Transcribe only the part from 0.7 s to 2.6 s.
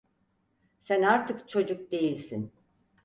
Sen artık çocuk değilsin.